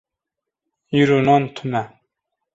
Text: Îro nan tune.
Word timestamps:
Îro 0.99 1.17
nan 1.25 1.43
tune. 1.55 1.83